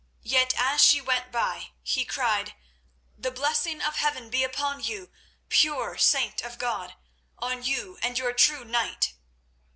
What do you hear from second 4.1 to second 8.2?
be upon you, pure saint of God—on you and